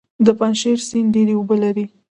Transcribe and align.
د 0.25 0.27
پنجشیر 0.39 0.79
سیند 0.89 1.09
ډیرې 1.13 1.33
اوبه 1.37 1.55
لري 1.63 1.85